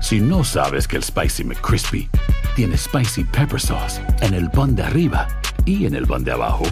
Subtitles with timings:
[0.00, 2.08] Si no sabes que el Spicy McCrispy
[2.54, 5.26] tiene Spicy Pepper Sauce en el pan de arriba
[5.64, 6.64] y en el pan de abajo,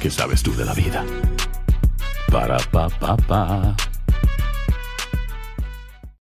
[0.00, 1.04] ¿qué sabes tú de la vida?
[2.30, 3.76] Para, pa, pa, pa.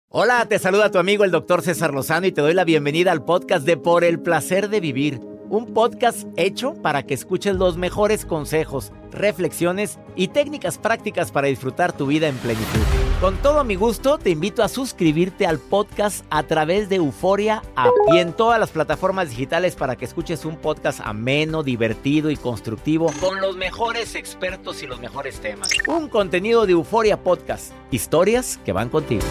[0.08, 3.24] Hola, te saluda tu amigo el doctor César Lozano y te doy la bienvenida al
[3.24, 8.24] podcast de Por el Placer de Vivir un podcast hecho para que escuches los mejores
[8.24, 13.01] consejos, reflexiones y técnicas prácticas para disfrutar tu vida en plenitud.
[13.22, 17.92] Con todo mi gusto, te invito a suscribirte al podcast a través de Euforia App
[18.12, 23.12] y en todas las plataformas digitales para que escuches un podcast ameno, divertido y constructivo
[23.20, 25.70] con los mejores expertos y los mejores temas.
[25.86, 29.22] Un contenido de Euforia Podcast, historias que van contigo.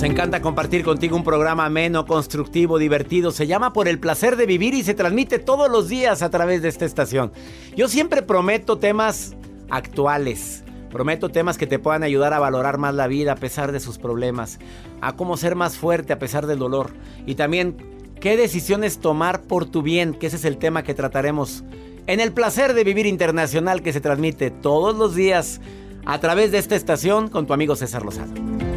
[0.00, 3.32] Nos encanta compartir contigo un programa ameno, constructivo, divertido.
[3.32, 6.62] Se llama Por el placer de vivir y se transmite todos los días a través
[6.62, 7.32] de esta estación.
[7.76, 9.36] Yo siempre prometo temas
[9.68, 10.64] actuales.
[10.88, 13.98] Prometo temas que te puedan ayudar a valorar más la vida a pesar de sus
[13.98, 14.58] problemas,
[15.02, 16.94] a cómo ser más fuerte a pesar del dolor
[17.26, 17.76] y también
[18.20, 21.62] qué decisiones tomar por tu bien, que ese es el tema que trataremos
[22.06, 25.60] en el placer de vivir internacional que se transmite todos los días
[26.06, 28.69] a través de esta estación con tu amigo César Lozano.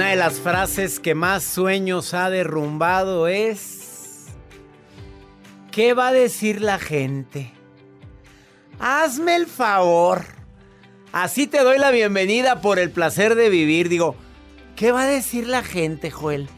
[0.00, 4.28] Una de las frases que más sueños ha derrumbado es...
[5.70, 7.52] ¿Qué va a decir la gente?
[8.78, 10.24] Hazme el favor.
[11.12, 13.90] Así te doy la bienvenida por el placer de vivir.
[13.90, 14.16] Digo,
[14.74, 16.48] ¿qué va a decir la gente, Joel?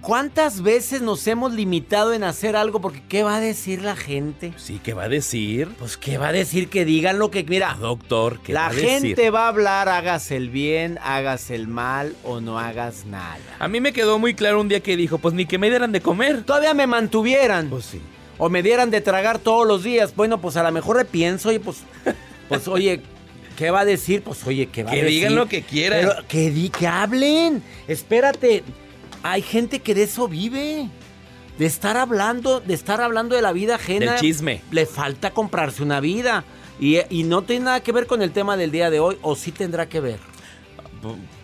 [0.00, 4.52] ¿Cuántas veces nos hemos limitado en hacer algo porque qué va a decir la gente?
[4.56, 5.68] Sí, ¿qué va a decir?
[5.78, 8.72] Pues qué va a decir que digan lo que mira, doctor, ¿qué la va a
[8.72, 8.88] decir?
[8.88, 13.38] gente va a hablar, hagas el bien, hagas el mal o no hagas nada.
[13.60, 15.92] A mí me quedó muy claro un día que dijo, pues ni que me dieran
[15.92, 16.42] de comer.
[16.42, 17.70] Todavía me mantuvieran.
[17.70, 18.00] Pues sí.
[18.38, 20.16] O me dieran de tragar todos los días.
[20.16, 21.78] Bueno, pues a lo mejor le pienso, oye, pues,
[22.48, 23.00] pues oye,
[23.56, 24.22] ¿qué va a decir?
[24.22, 25.18] Pues oye, ¿qué va Que a decir?
[25.20, 26.00] digan lo que quieran.
[26.00, 27.62] Pero que, di, que hablen.
[27.86, 28.64] Espérate.
[29.24, 30.88] Hay gente que de eso vive.
[31.58, 34.12] De estar hablando, de estar hablando de la vida ajena.
[34.12, 34.60] Del chisme.
[34.70, 36.44] Le falta comprarse una vida.
[36.80, 39.18] Y, y no tiene nada que ver con el tema del día de hoy.
[39.22, 40.18] O sí tendrá que ver.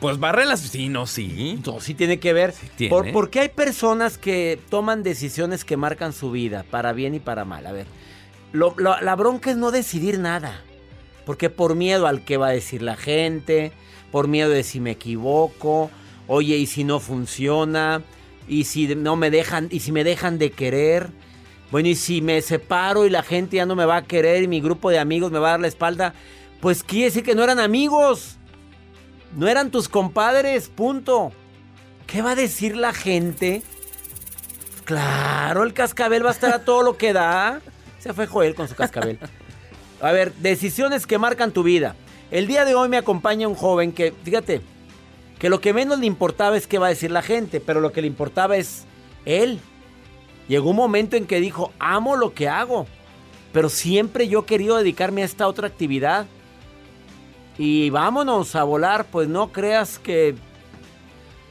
[0.01, 0.61] Pues barre las...
[0.61, 1.61] Sí, no, sí.
[1.67, 2.55] No, sí tiene que ver.
[2.77, 2.91] tiene.
[2.91, 7.45] Por, porque hay personas que toman decisiones que marcan su vida, para bien y para
[7.45, 7.67] mal.
[7.67, 7.87] A ver,
[8.53, 10.63] lo- lo- la bronca es no decidir nada.
[11.27, 13.73] Porque por miedo al que va a decir la gente,
[14.11, 15.91] por miedo de si me equivoco,
[16.33, 18.05] oye, y si no funciona,
[18.47, 21.11] y si no me dejan, y si me dejan de querer.
[21.73, 24.49] Bueno, y si me separo y la gente ya no me va a querer y
[24.49, 26.15] mi grupo de amigos me va a dar la espalda,
[26.61, 28.37] pues quiere decir que no eran amigos.
[29.37, 31.33] No eran tus compadres, punto.
[32.07, 33.63] ¿Qué va a decir la gente?
[34.85, 37.61] Claro, el cascabel va a estar a todo lo que da.
[37.99, 39.19] Se fue Joel con su cascabel.
[40.01, 41.97] A ver, decisiones que marcan tu vida.
[42.31, 44.61] El día de hoy me acompaña un joven que, fíjate,
[45.41, 47.93] que lo que menos le importaba es qué va a decir la gente, pero lo
[47.93, 48.85] que le importaba es
[49.25, 49.59] él.
[50.49, 52.87] Llegó un momento en que dijo, amo lo que hago,
[53.51, 56.27] pero siempre yo he querido dedicarme a esta otra actividad.
[57.57, 60.35] Y vámonos a volar, pues no creas que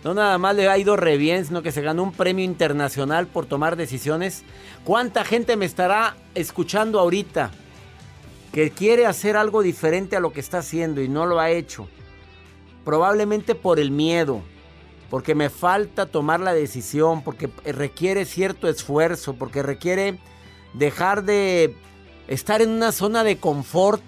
[0.04, 3.26] no nada más le ha ido re bien, sino que se ganó un premio internacional
[3.26, 4.44] por tomar decisiones.
[4.84, 7.50] ¿Cuánta gente me estará escuchando ahorita
[8.54, 11.90] que quiere hacer algo diferente a lo que está haciendo y no lo ha hecho?
[12.86, 14.42] Probablemente por el miedo,
[15.10, 20.20] porque me falta tomar la decisión, porque requiere cierto esfuerzo, porque requiere
[20.74, 21.76] dejar de
[22.28, 24.02] estar en una zona de confort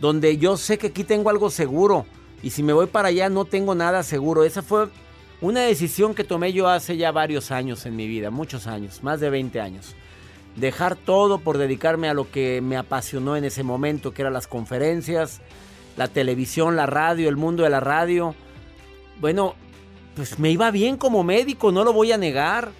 [0.00, 2.06] donde yo sé que aquí tengo algo seguro
[2.42, 4.44] y si me voy para allá no tengo nada seguro.
[4.44, 4.88] Esa fue
[5.40, 9.20] una decisión que tomé yo hace ya varios años en mi vida, muchos años, más
[9.20, 9.94] de 20 años.
[10.56, 14.46] Dejar todo por dedicarme a lo que me apasionó en ese momento, que eran las
[14.46, 15.40] conferencias,
[15.98, 18.36] la televisión, la radio, el mundo de la radio.
[19.20, 19.56] Bueno,
[20.14, 22.70] pues me iba bien como médico, no lo voy a negar.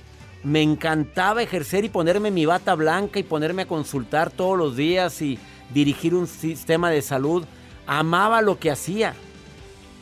[0.45, 5.21] Me encantaba ejercer y ponerme mi bata blanca y ponerme a consultar todos los días
[5.21, 5.37] y
[5.75, 7.45] dirigir un sistema de salud.
[7.89, 9.15] Amaba lo que hacía.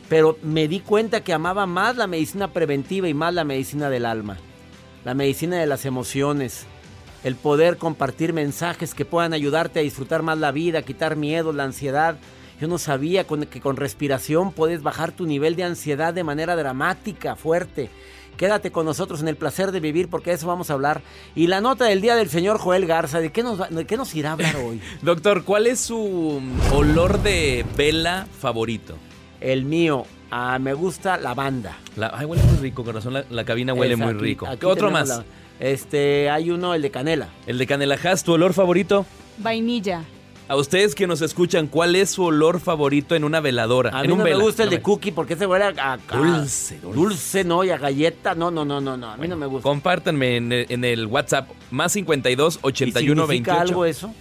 [0.09, 4.05] Pero me di cuenta que amaba más la medicina preventiva y más la medicina del
[4.05, 4.37] alma.
[5.03, 6.67] La medicina de las emociones.
[7.23, 11.63] El poder compartir mensajes que puedan ayudarte a disfrutar más la vida, quitar miedo, la
[11.63, 12.19] ansiedad.
[12.59, 17.35] Yo no sabía que con respiración puedes bajar tu nivel de ansiedad de manera dramática,
[17.35, 17.89] fuerte.
[18.35, 21.01] Quédate con nosotros en el placer de vivir porque de eso vamos a hablar.
[21.35, 24.13] Y la nota del día del señor Joel Garza, ¿de qué nos, de qué nos
[24.15, 24.79] irá a hablar hoy?
[25.01, 28.95] Doctor, ¿cuál es su olor de vela favorito?
[29.41, 31.77] El mío, ah, me gusta la banda.
[31.95, 33.13] La, ay, huele muy rico, corazón.
[33.13, 34.47] La, la cabina huele muy rico.
[34.59, 35.23] ¿Qué otro más?
[35.59, 37.29] este, hay uno, el de canela.
[37.45, 37.97] El de canela.
[38.03, 39.05] Has, ¿tu olor favorito?
[39.37, 40.03] Vainilla.
[40.49, 43.91] A ustedes que nos escuchan, ¿cuál es su olor favorito en una veladora?
[43.93, 44.37] A en mí un no vela?
[44.37, 46.95] me gusta el No de cookie porque ese huele a, a- Dulce, dulce.
[46.99, 48.33] dulce, no, y a galleta.
[48.33, 49.09] No, no, no, no, no.
[49.11, 49.63] A mí no me gusta.
[49.63, 53.69] Compártanme en el, en el WhatsApp más 52 ¿Y 81 significa 28.
[53.71, 54.13] algo eso?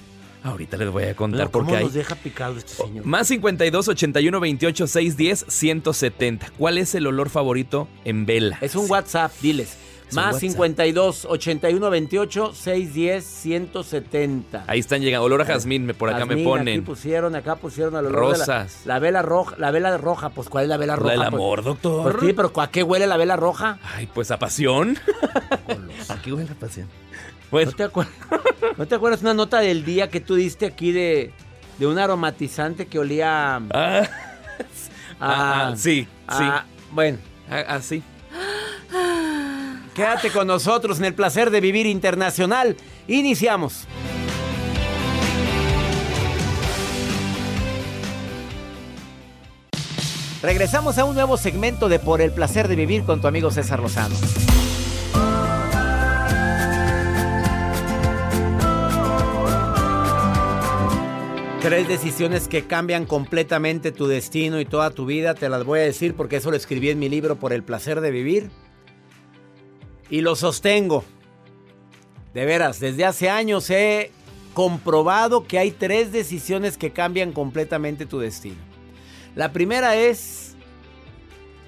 [0.43, 1.85] Ahorita les voy a contar porque ¿Cómo hay.
[1.85, 3.05] nos deja picado este señor?
[3.05, 6.51] Más 52 81 28 610 170.
[6.59, 8.59] ¿Cuál es el olor favorito en vela?
[8.61, 9.77] Es un WhatsApp, diles.
[10.13, 10.41] Más WhatsApp.
[10.41, 14.65] 52 81 28 610 170.
[14.67, 15.25] Ahí están llegando.
[15.27, 16.69] Olor a jazmín, me- por acá me ponen.
[16.79, 18.83] Aquí pusieron, acá pusieron el olor de la- Rosas.
[18.85, 21.07] La, vela roja, la vela roja, pues ¿cuál es la vela roja?
[21.17, 22.13] La del Pues- amor, doctor.
[22.13, 23.79] Pues sí, pero ¿a qué huele la vela roja?
[23.97, 24.97] Ay, pues a pasión.
[26.09, 26.89] ¿A qué huele a pasión?
[27.51, 28.09] Bueno, ¿No te, acuer-
[28.77, 31.33] ¿No te acuerdas una nota del día que tú diste aquí de,
[31.79, 33.61] de un aromatizante que olía a...
[33.73, 34.03] ah,
[35.21, 36.45] a- ah, sí, sí.
[36.45, 37.19] a- bueno,
[37.51, 38.03] Ah, ah, sí.
[39.97, 42.77] Quédate con nosotros en el placer de vivir internacional.
[43.09, 43.87] Iniciamos.
[50.43, 53.81] Regresamos a un nuevo segmento de Por el placer de vivir con tu amigo César
[53.81, 54.15] Lozano.
[61.63, 65.83] Tres decisiones que cambian completamente tu destino y toda tu vida, te las voy a
[65.83, 68.51] decir porque eso lo escribí en mi libro Por el placer de vivir.
[70.11, 71.05] Y lo sostengo.
[72.35, 74.13] De veras, desde hace años he
[74.55, 78.57] comprobado que hay tres decisiones que cambian completamente tu destino.
[79.35, 80.55] La primera es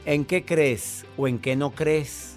[0.05, 2.37] en qué crees o en qué no crees.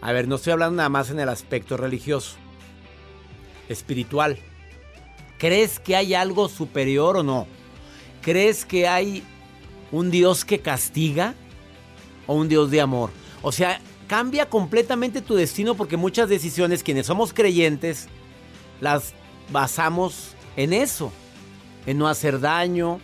[0.00, 2.36] A ver, no estoy hablando nada más en el aspecto religioso,
[3.68, 4.38] espiritual.
[5.38, 7.46] ¿Crees que hay algo superior o no?
[8.22, 9.22] ¿Crees que hay
[9.92, 11.34] un Dios que castiga
[12.26, 13.10] o un Dios de amor?
[13.42, 13.80] O sea,
[14.10, 18.08] cambia completamente tu destino porque muchas decisiones, quienes somos creyentes,
[18.80, 19.14] las
[19.52, 21.12] basamos en eso,
[21.86, 22.98] en no hacer daño.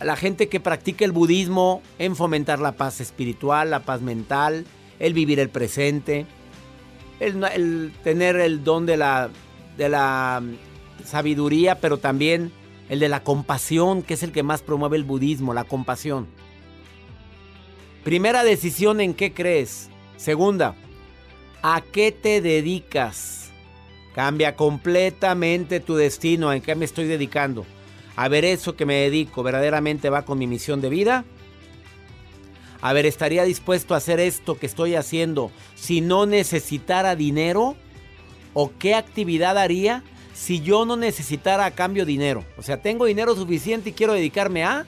[0.00, 4.64] La gente que practica el budismo, en fomentar la paz espiritual, la paz mental,
[5.00, 6.24] el vivir el presente,
[7.18, 9.28] el, el tener el don de la,
[9.76, 10.40] de la
[11.04, 12.52] sabiduría, pero también
[12.88, 16.28] el de la compasión, que es el que más promueve el budismo, la compasión.
[18.04, 19.90] Primera decisión en qué crees.
[20.16, 20.74] Segunda,
[21.62, 23.50] ¿a qué te dedicas?
[24.14, 27.66] Cambia completamente tu destino, ¿en qué me estoy dedicando?
[28.16, 31.24] A ver, eso que me dedico, ¿verdaderamente va con mi misión de vida?
[32.80, 37.76] A ver, ¿estaría dispuesto a hacer esto que estoy haciendo si no necesitara dinero?
[38.54, 40.02] ¿O qué actividad haría
[40.34, 42.44] si yo no necesitara a cambio dinero?
[42.56, 44.86] O sea, tengo dinero suficiente y quiero dedicarme a...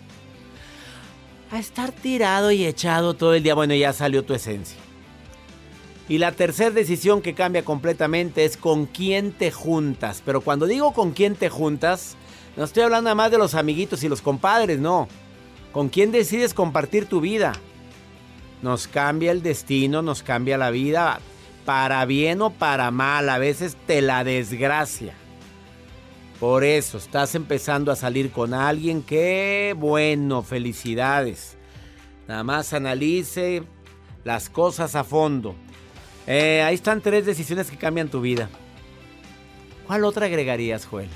[1.53, 3.55] A estar tirado y echado todo el día.
[3.55, 4.79] Bueno, ya salió tu esencia.
[6.09, 10.23] Y la tercera decisión que cambia completamente es con quién te juntas.
[10.25, 12.17] Pero cuando digo con quién te juntas,
[12.57, 15.09] no estoy hablando nada más de los amiguitos y los compadres, no.
[15.73, 17.53] Con quién decides compartir tu vida.
[18.63, 21.21] Nos cambia el destino, nos cambia la vida,
[21.67, 25.15] para bien o para mal, a veces te la desgracia.
[26.43, 31.57] Por eso estás empezando a salir con alguien, qué bueno, felicidades.
[32.27, 33.63] Nada más analice
[34.25, 35.55] las cosas a fondo.
[36.27, 38.49] Eh, ahí están tres decisiones que cambian tu vida.
[39.87, 41.11] ¿Cuál otra agregarías, Joel?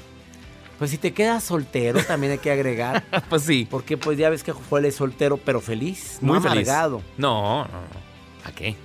[0.79, 3.03] Pues si te quedas soltero, también hay que agregar.
[3.29, 3.67] pues sí.
[3.69, 6.69] Porque pues ya ves que Joel es soltero, pero feliz, no Muy feliz.
[6.69, 7.03] amargado.
[7.19, 8.45] No, no, no.
[8.45, 8.77] ¿A qué?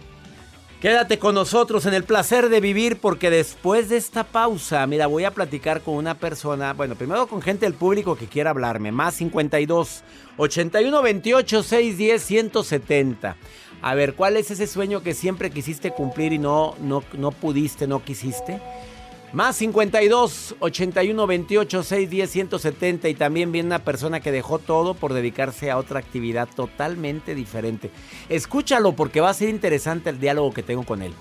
[0.82, 5.26] Quédate con nosotros en el placer de vivir porque después de esta pausa, mira, voy
[5.26, 9.14] a platicar con una persona, bueno, primero con gente del público que quiera hablarme, más
[9.14, 10.04] 52
[10.38, 13.38] 81 28 610 170.
[13.84, 17.86] A ver, ¿cuál es ese sueño que siempre quisiste cumplir y no no no pudiste,
[17.86, 18.60] no quisiste?
[19.34, 25.14] Más 52 81 28 610 170 y también viene una persona que dejó todo por
[25.14, 27.92] dedicarse a otra actividad totalmente diferente.
[28.28, 31.14] Escúchalo porque va a ser interesante el diálogo que tengo con él.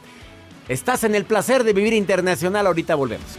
[0.69, 3.39] Estás en el placer de vivir internacional, ahorita volvemos.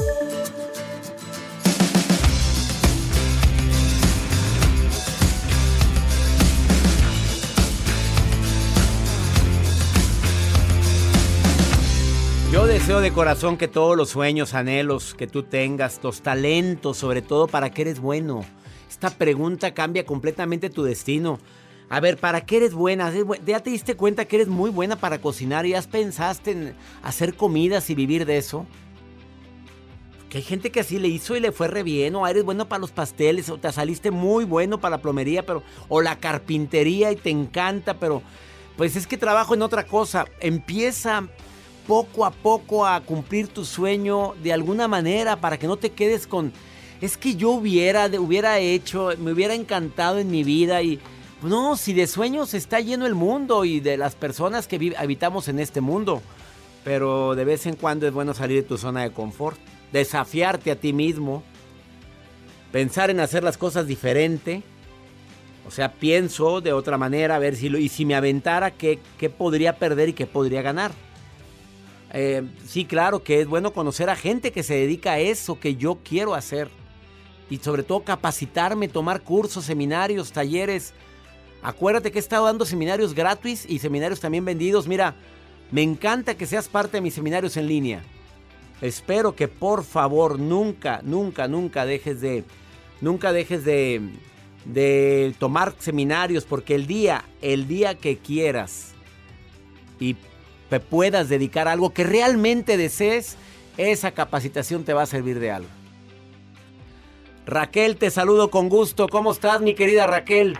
[12.81, 17.45] Deseo de corazón que todos los sueños, anhelos que tú tengas, los talentos, sobre todo
[17.45, 18.43] para que eres bueno.
[18.89, 21.37] Esta pregunta cambia completamente tu destino.
[21.89, 23.13] A ver, ¿para qué eres buena?
[23.45, 27.35] ¿Ya te diste cuenta que eres muy buena para cocinar y has pensaste en hacer
[27.35, 28.65] comidas y vivir de eso?
[30.31, 32.67] Que hay gente que así le hizo y le fue re bien, o eres bueno
[32.67, 37.11] para los pasteles, o te saliste muy bueno para la plomería, pero, o la carpintería
[37.11, 38.23] y te encanta, pero
[38.75, 40.25] pues es que trabajo en otra cosa.
[40.39, 41.27] Empieza
[41.87, 46.27] poco a poco a cumplir tu sueño de alguna manera para que no te quedes
[46.27, 46.53] con
[47.01, 50.99] es que yo hubiera hubiera hecho, me hubiera encantado en mi vida y
[51.41, 55.59] no, si de sueños está lleno el mundo y de las personas que habitamos en
[55.59, 56.21] este mundo.
[56.83, 59.59] Pero de vez en cuando es bueno salir de tu zona de confort,
[59.91, 61.43] desafiarte a ti mismo,
[62.71, 64.61] pensar en hacer las cosas diferente.
[65.67, 68.99] O sea, pienso de otra manera, a ver si lo, y si me aventara, ¿qué,
[69.17, 70.91] qué podría perder y qué podría ganar?
[72.13, 75.75] Eh, sí, claro que es bueno conocer a gente que se dedica a eso que
[75.75, 76.69] yo quiero hacer.
[77.49, 80.93] Y sobre todo capacitarme, tomar cursos, seminarios, talleres.
[81.61, 84.87] Acuérdate que he estado dando seminarios gratis y seminarios también vendidos.
[84.87, 85.15] Mira,
[85.69, 88.03] me encanta que seas parte de mis seminarios en línea.
[88.81, 92.43] Espero que por favor nunca, nunca, nunca dejes de,
[92.99, 94.01] nunca dejes de,
[94.65, 98.93] de tomar seminarios porque el día, el día que quieras
[99.99, 100.15] y
[100.79, 103.37] puedas dedicar a algo que realmente desees,
[103.77, 105.69] esa capacitación te va a servir de algo.
[107.45, 109.07] Raquel, te saludo con gusto.
[109.07, 110.57] ¿Cómo estás, mi querida Raquel?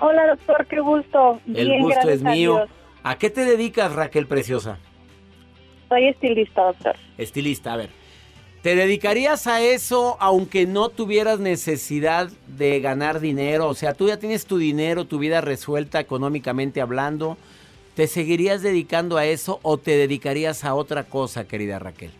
[0.00, 1.40] Hola, doctor, qué gusto.
[1.54, 2.66] El gusto es mío.
[3.04, 4.78] A, qué te dedicas, Raquel Preciosa?
[5.88, 6.96] Soy estilista, doctor.
[7.18, 7.90] Estilista, a ver.
[8.62, 13.68] ¿Te dedicarías a eso aunque no tuvieras necesidad de ganar dinero?
[13.68, 17.36] O sea, tú ya tienes tu dinero, tu vida resuelta económicamente hablando.
[17.94, 22.10] ¿Te seguirías dedicando a eso o te dedicarías a otra cosa, querida Raquel?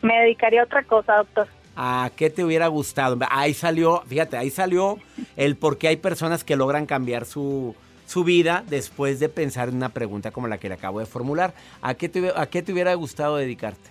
[0.00, 1.48] Me dedicaría a otra cosa, doctor.
[1.76, 3.18] ¿A qué te hubiera gustado?
[3.30, 4.98] Ahí salió, fíjate, ahí salió
[5.36, 7.74] el por qué hay personas que logran cambiar su,
[8.06, 11.52] su vida después de pensar en una pregunta como la que le acabo de formular.
[11.82, 13.90] ¿A qué te, a qué te hubiera gustado dedicarte?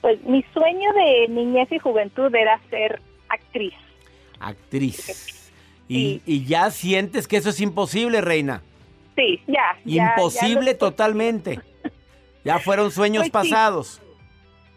[0.00, 3.74] Pues mi sueño de niñez y juventud era ser actriz.
[4.40, 5.52] Actriz.
[5.88, 8.62] Y, y ya sientes que eso es imposible, reina.
[9.18, 9.76] Sí, ya.
[9.84, 11.60] Imposible totalmente.
[12.44, 14.00] Ya fueron sueños pues pasados.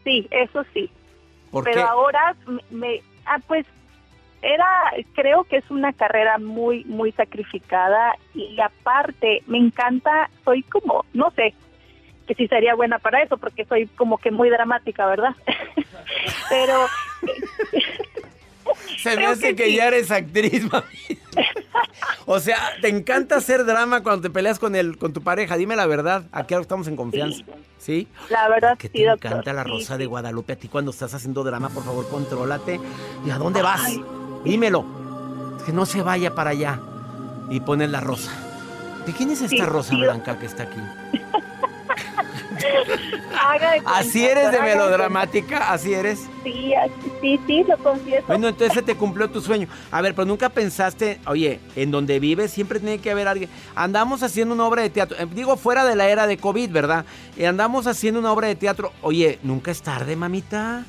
[0.04, 0.28] Sí.
[0.30, 0.90] eso sí.
[1.64, 2.36] Pero ahora
[2.70, 3.66] me, ah, pues
[4.42, 4.68] era,
[5.14, 11.32] creo que es una carrera muy, muy sacrificada y aparte me encanta, soy como, no
[11.32, 11.54] sé,
[12.28, 15.36] que sí sería buena para eso porque soy como que muy dramática, ¿verdad?
[16.50, 16.88] Pero
[18.98, 21.21] Se me hace que, ya eres actriz, mami.
[22.26, 25.58] O sea, te encanta hacer drama cuando te peleas con el, con tu pareja.
[25.58, 26.24] Dime la verdad.
[26.32, 27.44] Aquí estamos en confianza.
[27.78, 28.08] ¿Sí?
[28.30, 30.54] La verdad que te encanta la rosa de Guadalupe.
[30.54, 32.80] A ti cuando estás haciendo drama, por favor, contrólate.
[33.26, 33.82] ¿Y a dónde vas?
[34.44, 34.86] Dímelo.
[35.66, 36.80] Que no se vaya para allá.
[37.50, 38.32] Y pones la rosa.
[39.06, 40.80] ¿De quién es esta rosa blanca que está aquí?
[43.86, 45.72] ¿Así eres de melodramática?
[45.72, 46.28] ¿Así eres?
[46.44, 46.74] Sí,
[47.22, 48.26] sí, sí, lo confieso.
[48.28, 49.68] Bueno, entonces te cumplió tu sueño.
[49.92, 53.50] A ver, pero nunca pensaste, oye, en donde vives siempre tiene que haber alguien.
[53.76, 57.06] Andamos haciendo una obra de teatro, eh, digo fuera de la era de COVID, ¿verdad?
[57.38, 58.92] Y andamos haciendo una obra de teatro.
[59.02, 60.86] Oye, ¿nunca es tarde, mamita?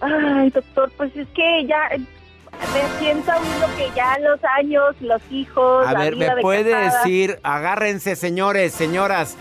[0.00, 5.22] Ay, doctor, pues es que ya eh, me siento uno que ya los años, los
[5.30, 5.86] hijos.
[5.86, 9.36] A ver, ¿me puede decir, agárrense, señores, señoras,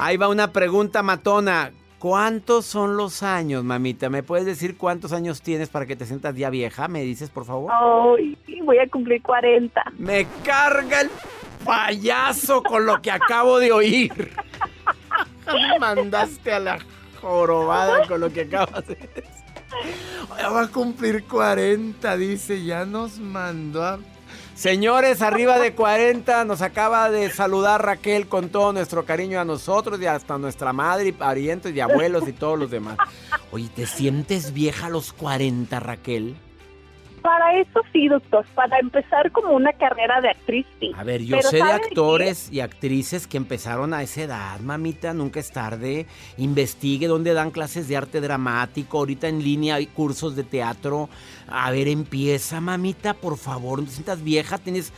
[0.00, 1.72] Ahí va una pregunta matona.
[1.98, 4.08] ¿Cuántos son los años, mamita?
[4.08, 6.88] ¿Me puedes decir cuántos años tienes para que te sientas ya vieja?
[6.88, 7.70] ¿Me dices, por favor?
[7.70, 9.82] Ay, voy a cumplir 40.
[9.98, 11.10] Me carga el
[11.62, 14.32] payaso con lo que acabo de oír.
[15.52, 16.78] Me mandaste a la
[17.20, 19.24] jorobada con lo que acabas de decir.
[20.38, 23.98] Ya va a cumplir 40, dice, ya nos mandó a
[24.60, 29.98] Señores, arriba de 40, nos acaba de saludar Raquel con todo nuestro cariño a nosotros
[30.02, 32.98] y hasta nuestra madre y parientes y abuelos y todos los demás.
[33.52, 36.36] Oye, ¿te sientes vieja a los 40, Raquel?
[37.22, 40.92] Para eso sí, doctor, para empezar como una carrera de actriz, sí.
[40.96, 45.38] A ver, yo sé de actores y actrices que empezaron a esa edad, mamita, nunca
[45.38, 46.06] es tarde.
[46.38, 51.10] Investigue dónde dan clases de arte dramático, ahorita en línea hay cursos de teatro.
[51.46, 54.92] A ver, empieza, mamita, por favor, no te sientas vieja, tienes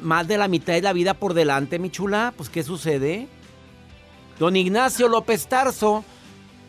[0.00, 2.34] más de la mitad de la vida por delante, mi chula.
[2.36, 3.28] Pues, ¿qué sucede?
[4.40, 6.04] Don Ignacio López Tarso,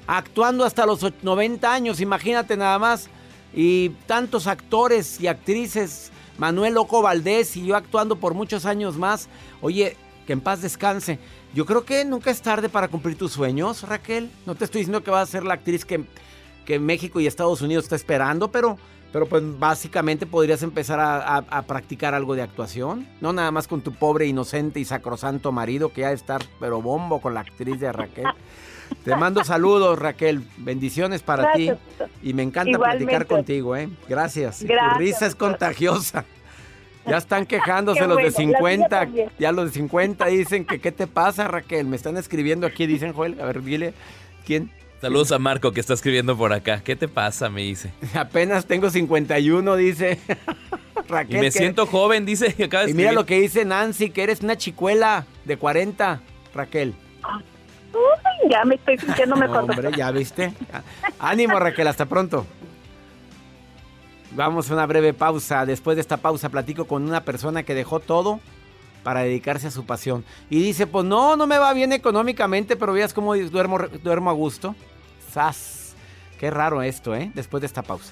[0.05, 3.09] actuando hasta los 90 años, imagínate nada más
[3.55, 9.29] y tantos actores y actrices, Manuel Loco Valdés y yo actuando por muchos años más.
[9.61, 9.95] Oye,
[10.27, 11.19] que en paz descanse.
[11.53, 14.29] Yo creo que nunca es tarde para cumplir tus sueños, Raquel.
[14.45, 16.03] No te estoy diciendo que vas a ser la actriz que,
[16.65, 18.77] que México y Estados Unidos está esperando, pero,
[19.13, 23.07] pero pues básicamente podrías empezar a, a, practicar algo de actuación.
[23.21, 27.21] No nada más con tu pobre, inocente y sacrosanto marido que ya estar pero bombo
[27.21, 28.25] con la actriz de Raquel.
[29.03, 30.41] Te mando saludos, Raquel.
[30.57, 31.71] Bendiciones para ti.
[32.23, 33.89] Y me encanta platicar contigo, ¿eh?
[34.09, 34.59] Gracias.
[34.59, 36.25] Tu risa es contagiosa.
[37.05, 39.07] Ya están quejándose los de 50.
[39.37, 41.85] Ya los de 50 dicen que ¿qué te pasa, Raquel?
[41.85, 43.39] Me están escribiendo aquí, dicen Joel.
[43.39, 43.93] A ver, dile,
[44.45, 44.71] ¿quién?
[45.01, 46.81] Saludos a Marco que está escribiendo por acá.
[46.83, 47.49] ¿Qué te pasa?
[47.49, 47.91] Me dice.
[48.15, 50.19] Apenas tengo 51, dice.
[51.07, 51.37] Raquel.
[51.37, 52.55] Y me siento joven, dice.
[52.87, 56.21] y mira lo que dice Nancy, que eres una chicuela de 40,
[56.55, 56.95] Raquel
[58.49, 59.65] ya me estoy sintiendo mejor.
[59.97, 60.53] Ya viste.
[61.19, 62.45] Ánimo, Raquel, hasta pronto.
[64.31, 65.65] Vamos a una breve pausa.
[65.65, 68.39] Después de esta pausa platico con una persona que dejó todo
[69.03, 70.25] para dedicarse a su pasión.
[70.49, 74.33] Y dice, pues no, no me va bien económicamente, pero veas cómo duermo, duermo a
[74.33, 74.75] gusto.
[75.31, 75.95] ¡Sas!
[76.39, 77.31] Qué raro esto, ¿eh?
[77.33, 78.11] Después de esta pausa.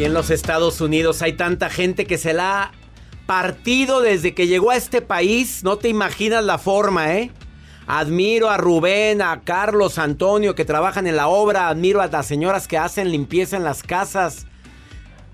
[0.00, 2.72] Aquí en los Estados Unidos hay tanta gente que se la ha
[3.26, 5.62] partido desde que llegó a este país.
[5.62, 7.30] No te imaginas la forma, ¿eh?
[7.86, 11.68] Admiro a Rubén, a Carlos, Antonio que trabajan en la obra.
[11.68, 14.46] Admiro a las señoras que hacen limpieza en las casas.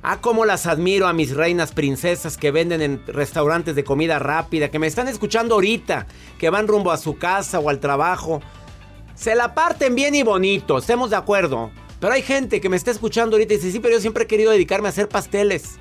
[0.02, 4.68] Ah, cómo las admiro a mis reinas princesas que venden en restaurantes de comida rápida,
[4.68, 6.08] que me están escuchando ahorita,
[6.40, 8.42] que van rumbo a su casa o al trabajo.
[9.14, 11.70] Se la parten bien y bonito, estemos de acuerdo.
[12.00, 14.26] Pero hay gente que me está escuchando ahorita y dice, sí, pero yo siempre he
[14.26, 15.78] querido dedicarme a hacer pasteles.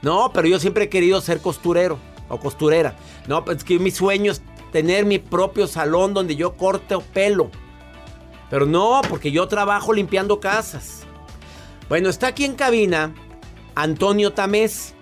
[0.00, 2.96] No, pero yo siempre he querido ser costurero o costurera.
[3.26, 7.50] No, pues que mi sueño es tener mi propio salón donde yo corte pelo.
[8.48, 11.00] Pero no, porque yo trabajo limpiando casas.
[11.88, 13.14] Bueno, está aquí en cabina
[13.74, 14.94] Antonio Tamés.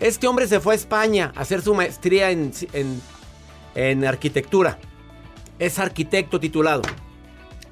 [0.00, 3.00] Este hombre se fue a España a hacer su maestría en, en,
[3.74, 4.78] en arquitectura.
[5.58, 6.82] Es arquitecto titulado.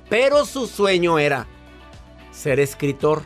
[0.08, 1.46] Pero su sueño era
[2.33, 3.23] ser escritor.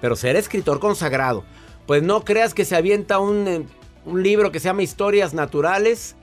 [0.00, 1.44] Pero ser escritor consagrado.
[1.86, 3.66] Pues no creas que se avienta un, eh,
[4.04, 6.16] un libro que se llama Historias Naturales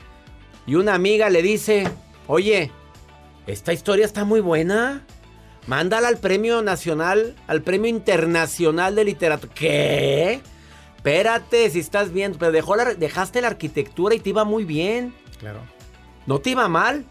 [0.65, 1.87] y una amiga le dice,
[2.27, 2.71] oye,
[3.47, 5.05] esta historia está muy buena.
[5.67, 9.53] Mándala al premio nacional, al premio internacional de literatura.
[9.53, 10.41] ¿Qué?
[10.97, 12.35] Espérate, si estás bien.
[12.37, 15.13] Pero dejó la, dejaste la arquitectura y te iba muy bien.
[15.39, 15.59] Claro.
[16.25, 17.05] ¿No te iba mal?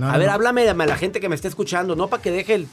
[0.00, 2.68] a ver, háblame a la gente que me está escuchando, no para que deje el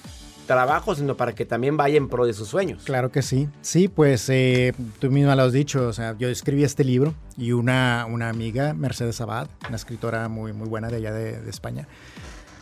[0.48, 2.84] trabajo, sino para que también vaya en pro de sus sueños.
[2.84, 3.48] Claro que sí.
[3.62, 5.88] Sí, pues eh, tú misma lo has dicho.
[5.88, 10.54] O sea, yo escribí este libro y una, una amiga, Mercedes Abad, una escritora muy,
[10.54, 11.88] muy buena de allá de, España,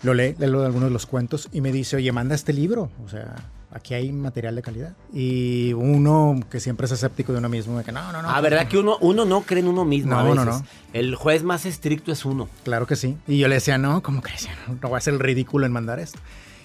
[0.04, 2.90] lo lee, lee algunos de los cuentos y me dice, oye, manda este libro.
[3.06, 3.36] O sea,
[3.72, 4.94] aquí hay material de calidad.
[5.14, 8.30] Y uno que siempre es escéptico de uno mismo, de que no, no, no.
[8.30, 10.12] Ah, ¿verdad que uno, uno no cree en uno mismo?
[10.12, 10.66] No, no, no.
[10.94, 12.50] El juez más estricto es uno.
[12.64, 13.18] Claro que sí.
[13.28, 14.52] Y yo le decía, no, ¿cómo decía?
[14.68, 16.20] No, voy a el ridículo en mandar esto.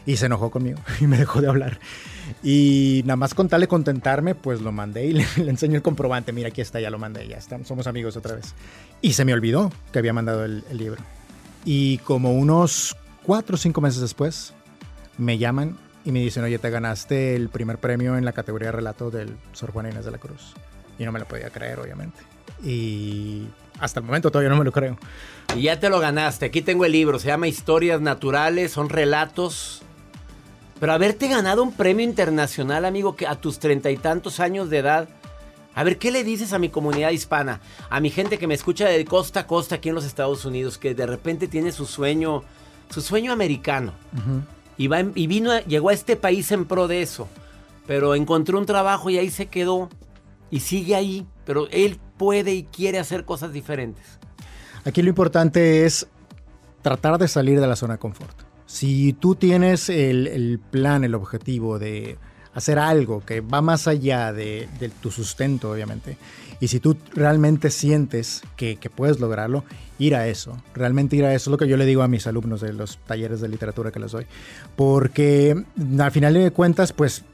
[0.06, 1.78] Y se enojó conmigo y me dejó de hablar.
[2.42, 6.32] Y nada más con tal de contentarme, pues lo mandé y le, enseño el comprobante.
[6.32, 7.62] Mira, aquí está, ya lo mandé, ya está.
[7.64, 8.54] Somos amigos otra vez.
[9.02, 11.02] Y se me olvidó que había mandado el, el libro.
[11.64, 14.54] Y como unos cuatro o cinco meses después,
[15.18, 19.10] me llaman y me dicen, oye, te ganaste el primer premio en la categoría relato
[19.10, 20.54] del Sor Juana Inés de la Cruz.
[20.98, 22.18] Y no me lo podía creer, obviamente.
[22.64, 23.46] Y
[23.78, 24.98] hasta el momento todavía no me lo creo.
[25.56, 26.46] Y ya te lo ganaste.
[26.46, 27.18] Aquí tengo el libro.
[27.18, 28.72] Se llama Historias Naturales.
[28.72, 29.82] Son relatos.
[30.80, 34.78] Pero haberte ganado un premio internacional, amigo, que a tus treinta y tantos años de
[34.78, 35.08] edad.
[35.74, 37.60] A ver, ¿qué le dices a mi comunidad hispana?
[37.90, 40.78] A mi gente que me escucha de costa a costa aquí en los Estados Unidos,
[40.78, 42.42] que de repente tiene su sueño,
[42.88, 43.92] su sueño americano.
[44.78, 44.88] Y,
[45.26, 47.28] vino, llegó a este país en pro de eso.
[47.86, 49.90] Pero encontró un trabajo y ahí se quedó.
[50.50, 51.26] Y sigue ahí.
[51.44, 54.18] Pero él puede y quiere hacer cosas diferentes.
[54.86, 56.06] Aquí lo importante es
[56.80, 58.49] tratar de salir de la zona de confort.
[58.70, 62.18] Si tú tienes el, plan, el objetivo de
[62.54, 64.68] hacer algo que va más allá de,
[65.02, 66.16] tu sustento, obviamente,
[66.60, 69.64] y si tú realmente sientes que, que, puedes lograrlo,
[69.98, 72.28] ir a eso, realmente ir a eso es lo que yo le digo a mis
[72.28, 74.26] alumnos de los talleres de literatura que les doy.
[74.76, 75.64] Porque
[75.98, 77.24] al final de cuentas, pues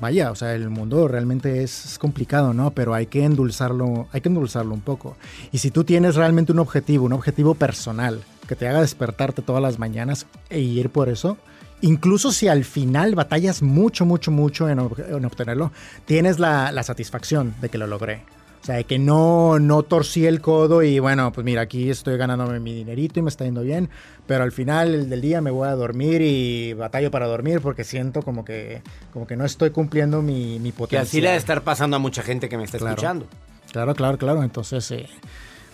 [0.00, 2.72] vaya, o sea, el mundo realmente es, complicado, ¿no?
[2.72, 5.16] Pero hay que endulzarlo, hay que endulzarlo un poco.
[5.52, 9.62] Y si tú tienes realmente un objetivo, un objetivo personal, que te haga despertarte todas
[9.62, 11.38] las mañanas e ir por eso,
[11.80, 15.72] incluso si al final batallas mucho, mucho, mucho en, obtenerlo,
[16.04, 18.22] tienes la, la satisfacción de que lo logré.
[18.62, 22.60] O sea, que no, no torcí el codo y bueno, pues mira, aquí estoy ganándome
[22.60, 23.90] mi dinerito y me está yendo bien,
[24.28, 28.22] pero al final del día me voy a dormir y batallo para dormir porque siento
[28.22, 28.80] como que,
[29.12, 31.02] como que no estoy cumpliendo mi, mi potencial.
[31.02, 33.26] Que así le debe estar pasando a mucha gente que me está escuchando.
[33.72, 34.44] Claro, claro, claro.
[34.44, 35.08] Entonces, eh,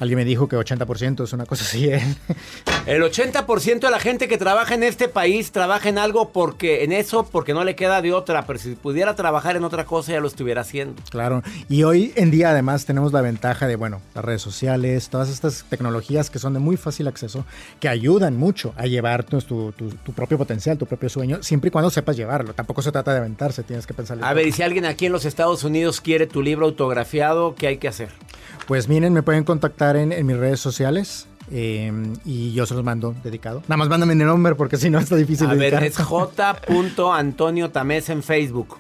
[0.01, 1.89] Alguien me dijo que 80% es una cosa así.
[1.89, 2.03] ¿eh?
[2.87, 6.93] El 80% de la gente que trabaja en este país trabaja en algo porque en
[6.93, 10.21] eso porque no le queda de otra, pero si pudiera trabajar en otra cosa ya
[10.21, 11.03] lo estuviera haciendo.
[11.11, 15.29] Claro, y hoy en día además tenemos la ventaja de, bueno, las redes sociales, todas
[15.29, 17.45] estas tecnologías que son de muy fácil acceso,
[17.81, 21.71] que ayudan mucho a llevar tu, tu, tu propio potencial, tu propio sueño, siempre y
[21.71, 22.55] cuando sepas llevarlo.
[22.55, 24.19] Tampoco se trata de aventarse, tienes que pensar.
[24.23, 27.67] A ver, y si alguien aquí en los Estados Unidos quiere tu libro autografiado, ¿qué
[27.67, 28.11] hay que hacer?
[28.67, 31.27] Pues miren, me pueden contactar en, mis redes sociales.
[31.51, 31.91] Eh,
[32.27, 33.63] y yo se los mando dedicado.
[33.69, 35.49] Nada más mándame mi nombre porque si no está difícil.
[35.49, 36.59] A ver, es J.
[37.15, 38.77] Antonio Tamés en Facebook.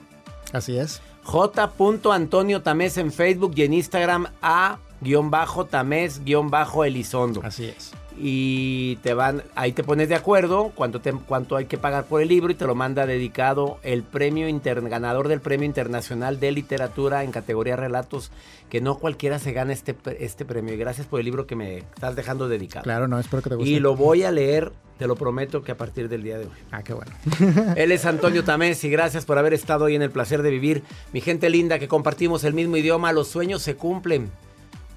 [0.53, 1.01] Así es.
[1.25, 1.73] J.
[2.12, 7.40] Antonio Tamés en Facebook y en Instagram A-Tamés-Elizondo.
[7.42, 12.04] Así es y te van, ahí te pones de acuerdo cuánto, cuánto hay que pagar
[12.04, 16.40] por el libro y te lo manda dedicado el premio inter, ganador del premio internacional
[16.40, 18.31] de literatura en categoría relatos,
[18.70, 20.74] que no cualquiera se gana este, este premio.
[20.74, 22.85] Y gracias por el libro que me estás dejando dedicado.
[22.85, 23.70] Claro, no, espero que te guste.
[23.70, 26.59] Y lo voy a leer, te lo prometo que a partir del día de hoy.
[26.72, 27.12] Ah, qué bueno.
[27.76, 30.83] Él es Antonio Tamés y gracias por haber estado hoy en el placer de vivir.
[31.12, 34.31] Mi gente linda que compartimos el mismo idioma, los sueños se cumplen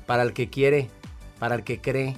[0.07, 0.89] para el que quiere,
[1.39, 2.17] para el que cree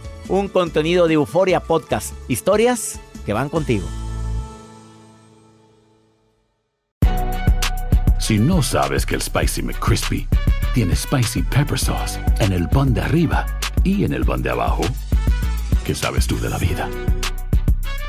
[0.31, 2.13] un contenido de Euforia Podcast.
[2.29, 3.85] Historias que van contigo.
[8.17, 10.27] Si no sabes que el Spicy McCrispy
[10.73, 13.45] tiene Spicy Pepper Sauce en el pan de arriba
[13.83, 14.83] y en el pan de abajo,
[15.83, 16.89] ¿qué sabes tú de la vida?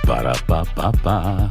[0.06, 1.50] Para, pa, pa, pa.